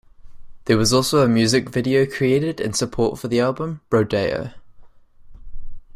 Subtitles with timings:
[0.65, 4.51] There was also a music video created in support for the album- "Brodeo".